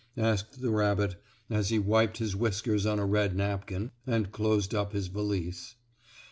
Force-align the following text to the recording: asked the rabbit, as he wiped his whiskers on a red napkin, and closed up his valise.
asked 0.17 0.59
the 0.63 0.71
rabbit, 0.71 1.15
as 1.47 1.69
he 1.69 1.77
wiped 1.77 2.17
his 2.17 2.35
whiskers 2.35 2.87
on 2.87 2.97
a 2.97 3.05
red 3.05 3.35
napkin, 3.35 3.91
and 4.07 4.31
closed 4.31 4.73
up 4.73 4.93
his 4.93 5.05
valise. 5.09 5.75